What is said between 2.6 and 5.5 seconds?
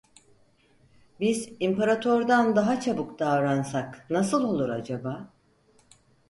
çabuk davransak nasıl olur acaba?